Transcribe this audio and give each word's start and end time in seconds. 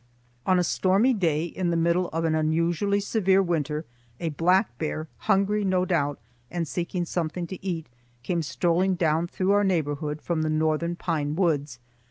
On 0.47 0.57
a 0.57 0.63
stormy 0.63 1.13
day 1.13 1.43
in 1.45 1.69
the 1.69 1.77
middle 1.77 2.07
of 2.07 2.25
an 2.25 2.33
unusually 2.33 2.99
severe 2.99 3.43
winter, 3.43 3.85
a 4.19 4.29
black 4.29 4.75
bear, 4.79 5.07
hungry, 5.29 5.63
no 5.63 5.85
doubt, 5.85 6.19
and 6.49 6.67
seeking 6.67 7.05
something 7.05 7.45
to 7.45 7.63
eat, 7.63 7.85
came 8.23 8.41
strolling 8.41 8.95
down 8.95 9.27
through 9.27 9.51
our 9.51 9.63
neighborhood 9.63 10.19
from 10.19 10.41
the 10.41 10.49
northern 10.49 10.95
pine 10.95 11.35
woods. 11.35 11.77